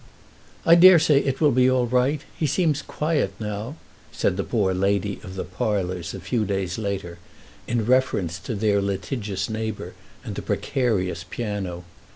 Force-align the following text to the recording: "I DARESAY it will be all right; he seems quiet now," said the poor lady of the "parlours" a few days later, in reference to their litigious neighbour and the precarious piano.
"I 0.65 0.73
DARESAY 0.73 1.19
it 1.25 1.39
will 1.39 1.51
be 1.51 1.69
all 1.69 1.85
right; 1.85 2.21
he 2.35 2.47
seems 2.47 2.81
quiet 2.81 3.33
now," 3.39 3.75
said 4.11 4.35
the 4.35 4.43
poor 4.43 4.73
lady 4.73 5.19
of 5.21 5.35
the 5.35 5.43
"parlours" 5.45 6.15
a 6.15 6.19
few 6.19 6.43
days 6.43 6.79
later, 6.79 7.19
in 7.67 7.85
reference 7.85 8.39
to 8.39 8.55
their 8.55 8.81
litigious 8.81 9.47
neighbour 9.47 9.93
and 10.23 10.33
the 10.33 10.41
precarious 10.41 11.23
piano. 11.29 11.83